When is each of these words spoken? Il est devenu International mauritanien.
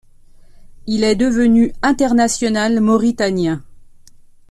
Il 0.87 1.03
est 1.03 1.15
devenu 1.15 1.73
International 1.83 2.79
mauritanien. 2.81 3.61